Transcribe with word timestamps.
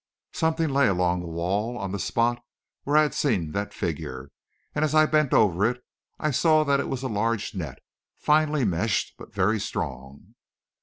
Something 0.33 0.69
lay 0.71 0.87
along 0.87 1.19
the 1.19 1.27
wall, 1.27 1.77
on 1.77 1.91
the 1.91 1.99
spot 1.99 2.43
where 2.85 2.97
I 2.97 3.03
had 3.03 3.13
seen 3.13 3.51
that 3.51 3.71
figure, 3.71 4.31
and 4.73 4.83
as 4.83 4.95
I 4.95 5.05
bent 5.05 5.31
over 5.31 5.63
it, 5.69 5.85
I 6.17 6.31
saw 6.31 6.63
that 6.63 6.79
it 6.79 6.89
was 6.89 7.03
a 7.03 7.07
large 7.07 7.53
net, 7.53 7.77
finely 8.17 8.65
meshed 8.65 9.13
but 9.19 9.31
very 9.31 9.59
strong. 9.59 10.33